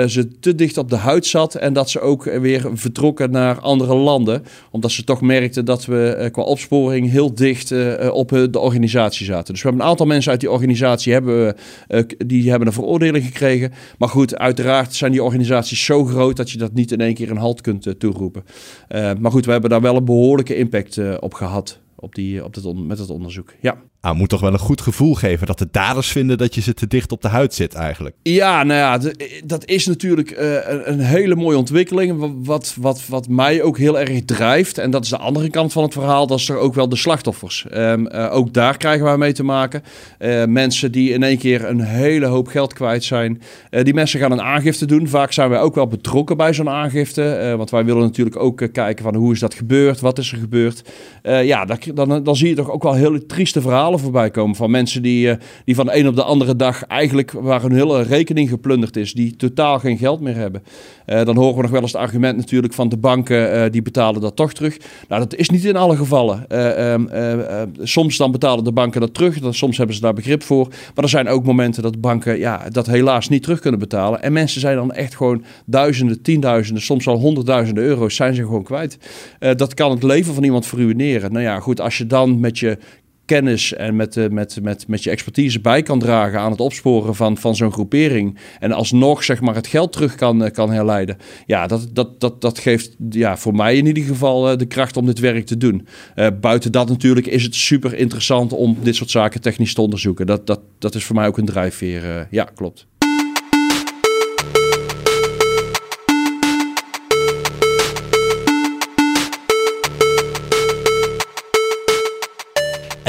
[0.08, 3.96] ze te dicht op de huid zat en dat ze ook weer vertrokken naar andere
[3.96, 4.44] landen
[4.80, 9.26] omdat ze toch merkten dat we uh, qua opsporing heel dicht uh, op de organisatie
[9.26, 9.54] zaten.
[9.54, 11.56] Dus we hebben een aantal mensen uit die organisatie hebben,
[12.26, 13.72] die hebben een veroordeling gekregen.
[13.98, 17.32] Maar goed, uiteraard zijn die organisaties zo groot dat je dat niet in één keer
[17.32, 18.44] een halt kunt toeroepen.
[19.20, 22.88] maar goed, we hebben daar wel een behoorlijke impact op gehad op die, op het
[22.88, 23.54] met het onderzoek.
[23.60, 23.82] Ja.
[24.02, 26.74] Nou, moet toch wel een goed gevoel geven dat de daders vinden dat je ze
[26.74, 28.16] te dicht op de huid zit eigenlijk.
[28.24, 29.14] Ja, nou ja,
[29.46, 32.34] dat is natuurlijk uh, een, hele mooie ontwikkeling.
[32.44, 35.84] Wat, wat, wat mij ook heel erg drijft, en dat is de andere kant van
[35.84, 37.66] het verhaal, dat is er ook wel de slachtoffers.
[37.74, 39.84] Um, uh, ook daar krijgen wij mee te maken.
[40.20, 43.42] Uh, mensen die in één keer een hele hoop geld kwijt zijn.
[43.70, 45.08] die mensen gaan een aangifte doen.
[45.08, 47.54] Vaak zijn wij ook wel betrokken bij zo'n aangifte.
[47.58, 50.82] want wij willen natuurlijk ook kijken van hoe is dat gebeurd, wat is er gebeurd.
[51.24, 55.02] ja, dan, dan zie je toch ook wel hele trieste verhalen voorbij komen van mensen
[55.02, 55.34] die, uh,
[55.66, 59.14] die van de een op de andere dag eigenlijk waar hun hele rekening geplunderd is,
[59.14, 60.64] die totaal geen geld meer hebben.
[61.08, 63.82] Uh, dan horen we nog wel eens het argument natuurlijk van de banken, uh, die
[63.82, 64.78] betalen dat toch terug.
[65.08, 66.48] Nou, dat is niet in alle gevallen.
[66.50, 70.68] Ehm, soms dan betalen de banken dat terug, dan, soms hebben ze daar begrip voor.
[70.68, 74.22] Maar er zijn ook momenten dat banken ja, dat helaas niet terug kunnen betalen.
[74.22, 78.64] En mensen zijn dan echt gewoon duizenden, tienduizenden, soms wel honderdduizenden euro's zijn ze gewoon
[78.64, 78.98] kwijt.
[79.40, 81.32] dat kan het leven van iemand verruineren.
[81.32, 82.78] Nou ja, goed, als je dan met je
[83.30, 87.16] kennis en met, uh, met, met, met je expertise bij kan dragen aan het opsporen
[87.16, 88.38] van, van zo'n groepering.
[88.60, 91.18] En alsnog zeg maar, het geld terug kan, kan herleiden.
[91.46, 95.06] Ja, dat, dat, dat, dat geeft ja, voor mij in ieder geval de kracht om
[95.06, 95.88] dit werk te doen.
[96.42, 100.26] buiten dat natuurlijk is het super interessant om dit soort zaken technisch te onderzoeken.
[100.26, 102.28] Dat, dat, dat is voor mij ook een drijfveer.
[102.30, 102.88] ja, klopt.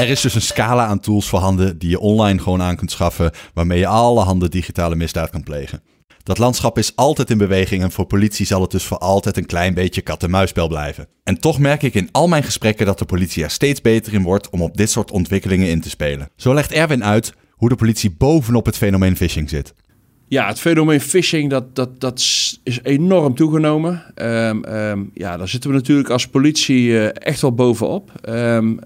[0.01, 3.31] Er is dus een scala aan tools voorhanden die je online gewoon aan kunt schaffen,
[3.53, 5.81] waarmee je alle handen digitale misdaad kan plegen.
[6.23, 9.45] Dat landschap is altijd in beweging en voor politie zal het dus voor altijd een
[9.45, 11.07] klein beetje kat-en-muisspel blijven.
[11.23, 14.23] En toch merk ik in al mijn gesprekken dat de politie er steeds beter in
[14.23, 16.29] wordt om op dit soort ontwikkelingen in te spelen.
[16.35, 19.73] Zo legt Erwin uit hoe de politie bovenop het fenomeen phishing zit.
[20.27, 24.13] Ja, het fenomeen phishing dat, dat, dat is enorm toegenomen.
[24.15, 28.11] Um, um, ja, daar zitten we natuurlijk als politie uh, echt wel bovenop.
[28.29, 28.79] Um,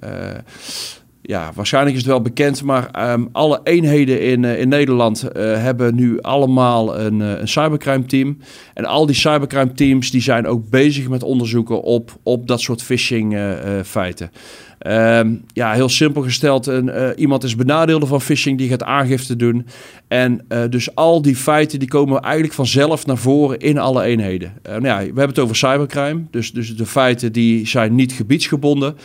[1.27, 5.31] ja, waarschijnlijk is het wel bekend, maar um, alle eenheden in, uh, in Nederland uh,
[5.63, 8.37] hebben nu allemaal een, uh, een cybercrime team.
[8.73, 12.83] En al die cybercrime teams die zijn ook bezig met onderzoeken op, op dat soort
[12.83, 13.37] phishing
[13.83, 14.31] feiten.
[14.87, 19.35] Um, ja, heel simpel gesteld, een, uh, iemand is benadeelde van phishing, die gaat aangifte
[19.35, 19.65] doen.
[20.07, 24.53] En uh, dus al die feiten die komen eigenlijk vanzelf naar voren in alle eenheden.
[24.65, 28.13] Uh, nou ja, we hebben het over cybercrime, dus, dus de feiten die zijn niet
[28.13, 28.97] gebiedsgebonden.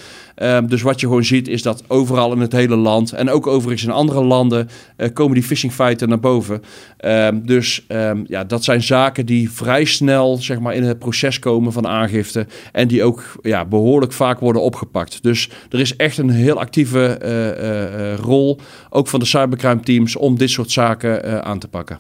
[0.43, 3.47] Um, dus wat je gewoon ziet is dat overal in het hele land en ook
[3.47, 4.69] overigens in andere landen
[5.13, 6.63] komen die phishingfeiten naar boven.
[7.05, 7.87] Um, dus
[8.27, 12.47] ja, dat zijn zaken die vrij snel zeg maar, in het proces komen van aangifte
[12.73, 15.23] en die ook ja, behoorlijk vaak worden opgepakt.
[15.23, 20.17] Dus er is echt een heel actieve uh, uh, rol, ook van de cybercrime teams,
[20.17, 21.99] om dit soort zaken aan te pakken.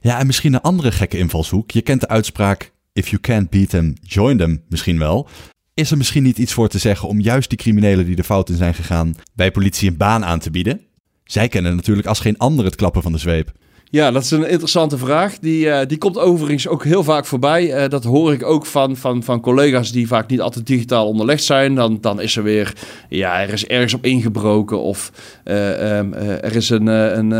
[0.00, 1.70] Ja, en misschien een andere gekke invalshoek.
[1.70, 5.28] Je kent de uitspraak: If you can't beat them, join them misschien wel.
[5.74, 8.48] Is er misschien niet iets voor te zeggen om juist die criminelen die de fout
[8.48, 10.80] in zijn gegaan bij politie een baan aan te bieden?
[11.24, 13.52] Zij kennen natuurlijk als geen ander het klappen van de zweep.
[13.90, 15.38] Ja, dat is een interessante vraag.
[15.38, 17.82] Die, uh, die komt overigens ook heel vaak voorbij.
[17.82, 21.44] Uh, dat hoor ik ook van, van, van collega's die vaak niet altijd digitaal onderlegd
[21.44, 21.74] zijn.
[21.74, 22.72] Dan, dan is er weer,
[23.08, 24.80] ja, er is ergens op ingebroken.
[24.80, 25.12] Of
[25.44, 27.30] uh, um, er is een, een,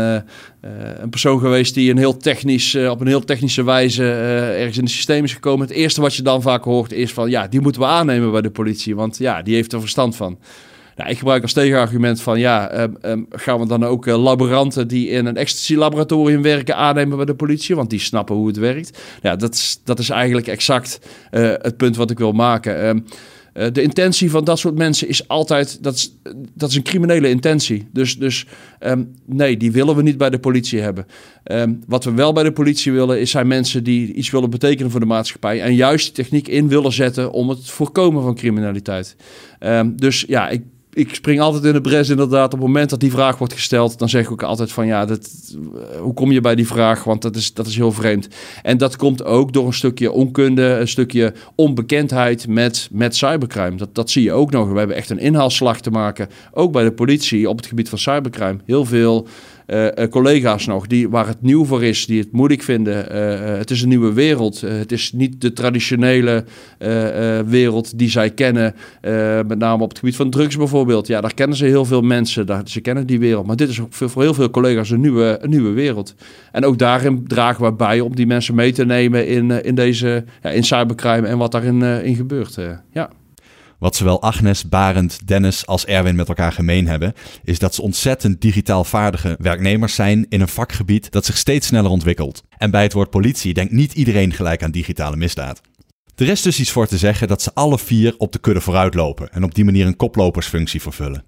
[1.01, 4.11] een persoon geweest die een heel technisch, op een heel technische wijze
[4.57, 5.67] ergens in het systeem is gekomen.
[5.67, 8.41] Het eerste wat je dan vaak hoort is van, ja, die moeten we aannemen bij
[8.41, 8.95] de politie.
[8.95, 10.37] Want ja, die heeft er verstand van.
[10.99, 14.87] Nou, ik gebruik als tegenargument van ja, um, um, gaan we dan ook uh, laboranten
[14.87, 18.99] die in een ecstasy-laboratorium werken aannemen bij de politie, want die snappen hoe het werkt.
[19.21, 20.99] Ja, dat is, dat is eigenlijk exact
[21.31, 22.87] uh, het punt wat ik wil maken.
[22.87, 23.05] Um,
[23.53, 26.15] uh, de intentie van dat soort mensen is altijd, dat is,
[26.53, 27.87] dat is een criminele intentie.
[27.93, 28.45] Dus, dus
[29.25, 31.05] nee, die willen we niet bij de politie hebben.
[31.87, 34.99] Wat we wel bij de politie willen, is zijn mensen die iets willen betekenen voor
[34.99, 35.61] de maatschappij.
[35.61, 39.15] En juist die techniek in willen zetten om het voorkomen van criminaliteit.
[39.95, 40.63] Dus ja, ik
[40.99, 42.45] ik spring altijd in de bres inderdaad.
[42.45, 45.05] Op het moment dat die vraag wordt gesteld, dan zeg ik ook altijd van ja,
[45.05, 45.29] dat,
[45.99, 47.03] hoe kom je bij die vraag?
[47.03, 48.27] Want dat is, dat is heel vreemd.
[48.61, 53.75] En dat komt ook door een stukje onkunde, een stukje onbekendheid met, met cybercrime.
[53.75, 54.71] Dat, dat zie je ook nog.
[54.71, 57.97] We hebben echt een inhaalslag te maken, ook bij de politie op het gebied van
[57.97, 58.57] cybercrime.
[58.65, 59.27] Heel veel
[60.09, 63.15] collega's nog die, waar het nieuw voor is, die het moeilijk vinden.
[63.15, 64.61] Uh, het is een nieuwe wereld.
[64.61, 66.43] het is niet de traditionele
[67.45, 68.75] wereld die zij kennen.
[69.47, 71.07] met name op het gebied van drugs bijvoorbeeld.
[71.07, 72.45] Ja, daar kennen ze heel veel mensen.
[72.45, 73.45] Daar, ze kennen die wereld.
[73.45, 76.15] Maar dit is voor, voor heel veel collega's een nieuwe, een nieuwe wereld.
[76.51, 80.23] En ook daarin dragen we bij om die mensen mee te nemen in, in deze
[80.41, 82.57] ja, in cybercrime en wat daarin in gebeurt.
[82.91, 83.09] ja.
[83.79, 87.13] Wat zowel Agnes, Barend, Dennis als Erwin met elkaar gemeen hebben,
[87.43, 91.91] is dat ze ontzettend digitaal vaardige werknemers zijn in een vakgebied dat zich steeds sneller
[91.91, 92.43] ontwikkelt.
[92.57, 95.61] En bij het woord politie denkt niet iedereen gelijk aan digitale misdaad.
[96.15, 98.93] Er is dus iets voor te zeggen dat ze alle vier op de kudde vooruit
[98.93, 101.23] lopen en op die manier een koplopersfunctie vervullen.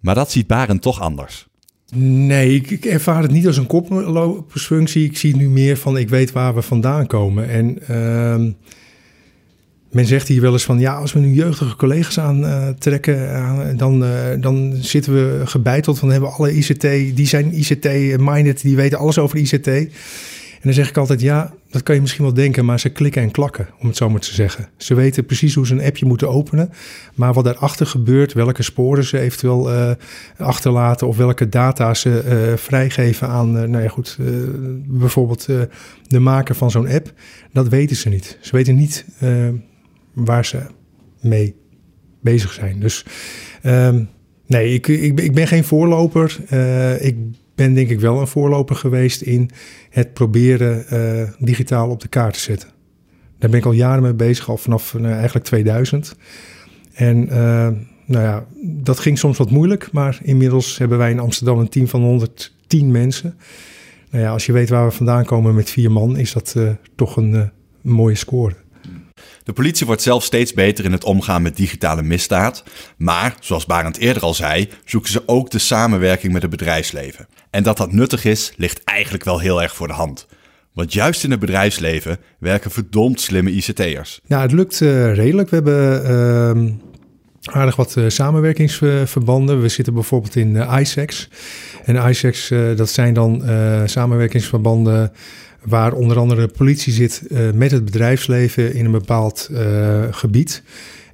[0.00, 1.48] Maar dat ziet Barend toch anders.
[1.94, 5.04] Nee, ik, ervaar het niet als een koplopersfunctie.
[5.04, 7.48] Ik zie nu meer van ik weet waar we vandaan komen.
[7.48, 8.52] En uh,
[9.90, 14.02] men zegt hier wel eens van ja, als we nu jeugdige collega's aantrekken, uh, dan,
[14.04, 16.82] uh, dan zitten we gebeiteld van hebben alle ICT,
[17.16, 19.66] die zijn ICT-minded, die weten alles over ICT.
[19.66, 23.22] En dan zeg ik altijd ja, dat kan je misschien wel denken, maar ze klikken
[23.22, 24.68] en klakken, om het zo maar te zeggen.
[24.76, 26.72] Ze weten precies hoe ze een appje moeten openen,
[27.14, 29.70] maar wat daarachter gebeurt, welke sporen ze eventueel
[30.36, 34.18] achterlaten of welke data ze vrijgeven aan, nou ja goed,
[34.86, 35.46] bijvoorbeeld
[36.06, 37.12] de maker van zo'n app,
[37.52, 38.38] dat weten ze niet.
[38.40, 39.04] Ze weten niet
[40.12, 40.60] waar ze
[41.20, 41.54] mee
[42.20, 42.80] bezig zijn.
[42.80, 43.04] Dus
[43.62, 44.08] um,
[44.46, 46.38] nee, ik, ik, ik, ben geen voorloper.
[46.52, 47.16] Uh, ik
[47.54, 49.50] ben denk ik wel een voorloper geweest in
[49.90, 52.68] het proberen uh, digitaal op de kaart te zetten.
[53.38, 56.16] Daar ben ik al jaren mee bezig, al vanaf uh, eigenlijk 2000.
[56.92, 57.28] En
[58.04, 61.88] nou ja, dat ging soms wat moeilijk, maar inmiddels hebben wij in Amsterdam een team
[61.88, 63.34] van 110 mensen.
[64.10, 66.56] Nou ja, als je weet waar we vandaan komen met vier man, is dat
[66.94, 67.50] toch een
[67.80, 68.54] mooie score.
[69.50, 72.64] De politie wordt zelf steeds beter in het omgaan met digitale misdaad.
[72.96, 77.28] Maar, zoals Barend eerder al zei, zoeken ze ook de samenwerking met het bedrijfsleven.
[77.50, 80.26] En dat dat nuttig is, ligt eigenlijk wel heel erg voor de hand.
[80.72, 84.20] Want juist in het bedrijfsleven werken verdomd slimme ICT'ers.
[84.24, 85.50] Ja, het lukt uh, redelijk.
[85.50, 86.76] We hebben
[87.46, 89.60] uh, aardig wat uh, samenwerkingsverbanden.
[89.60, 91.28] We zitten bijvoorbeeld in uh, ISEX.
[91.84, 93.42] En ISEX, dat zijn dan
[93.84, 95.12] samenwerkingsverbanden
[95.64, 97.22] waar onder andere de politie zit
[97.54, 99.50] met het bedrijfsleven in een bepaald
[100.10, 100.62] gebied.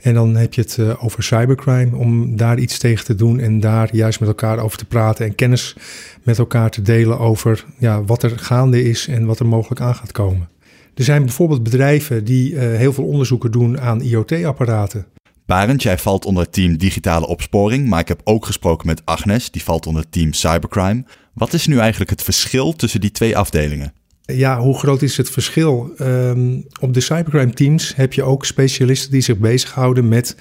[0.00, 3.60] En dan heb je het uh, over cybercrime, om daar iets tegen te doen en
[3.60, 5.76] daar juist met elkaar over te praten en kennis
[6.22, 9.94] met elkaar te delen over ja, wat er gaande is en wat er mogelijk aan
[9.94, 10.48] gaat komen.
[10.94, 15.06] Er zijn bijvoorbeeld bedrijven die heel veel onderzoeken doen aan IoT-apparaten.
[15.46, 19.50] Barend, jij valt onder het team digitale opsporing, maar ik heb ook gesproken met Agnes,
[19.50, 21.04] die valt onder het team cybercrime.
[21.32, 23.92] Wat is nu eigenlijk het verschil tussen die twee afdelingen?
[24.26, 25.94] Ja, hoe groot is het verschil?
[26.00, 30.36] Um, op de cybercrime teams heb je ook specialisten die zich bezighouden met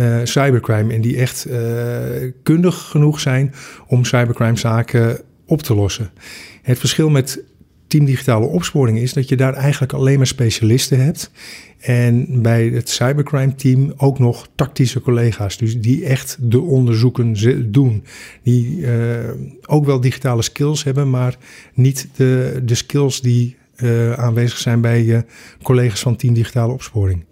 [0.00, 3.54] uh, cybercrime en die echt uh, kundig genoeg zijn
[3.86, 6.10] om cybercrime zaken op te lossen.
[6.62, 7.42] Het verschil met
[7.88, 11.30] team digitale opsporing is dat je daar eigenlijk alleen maar specialisten hebt.
[11.78, 15.56] En bij het cybercrime team ook nog tactische collega's.
[15.56, 17.36] Dus die echt de onderzoeken
[17.72, 18.04] doen.
[18.42, 18.90] Die uh,
[19.66, 21.36] ook wel digitale skills hebben, maar
[21.74, 25.18] niet de, de skills die uh, aanwezig zijn bij uh,
[25.62, 27.24] collega's van team digitale opsporing.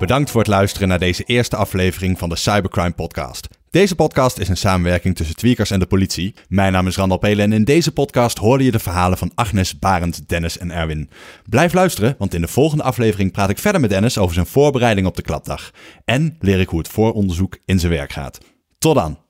[0.00, 3.48] Bedankt voor het luisteren naar deze eerste aflevering van de Cybercrime Podcast.
[3.70, 6.34] Deze podcast is een samenwerking tussen Tweakers en de politie.
[6.48, 9.78] Mijn naam is Randal Pelen en in deze podcast hoorde je de verhalen van Agnes,
[9.78, 11.10] Barend, Dennis en Erwin.
[11.48, 15.06] Blijf luisteren, want in de volgende aflevering praat ik verder met Dennis over zijn voorbereiding
[15.06, 15.70] op de klapdag.
[16.04, 18.38] En leer ik hoe het vooronderzoek in zijn werk gaat.
[18.78, 19.29] Tot dan!